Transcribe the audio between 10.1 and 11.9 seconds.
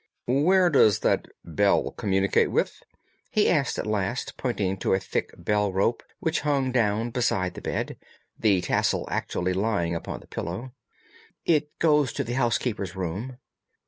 the pillow. "It